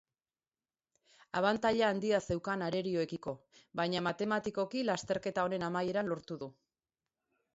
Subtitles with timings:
[1.41, 3.33] Abantaila handia zeukan arerioekiko,
[3.81, 6.49] baina matematikoki lasterketa honen amaieran lortu du.